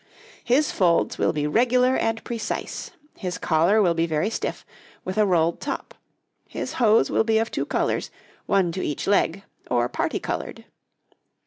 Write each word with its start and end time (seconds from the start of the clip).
His 0.43 0.71
folds 0.71 1.19
will 1.19 1.31
be 1.31 1.45
regular 1.45 1.95
and 1.95 2.23
precise, 2.23 2.89
his 3.17 3.37
collar 3.37 3.83
will 3.83 3.93
be 3.93 4.07
very 4.07 4.31
stiff, 4.31 4.65
with 5.05 5.15
a 5.15 5.27
rolled 5.27 5.59
top; 5.61 5.93
his 6.47 6.73
hose 6.81 7.11
will 7.11 7.23
be 7.23 7.37
of 7.37 7.51
two 7.51 7.67
colours, 7.67 8.09
one 8.47 8.71
to 8.71 8.83
each 8.83 9.05
leg, 9.05 9.43
or 9.69 9.87
parti 9.89 10.19
coloured. 10.19 10.65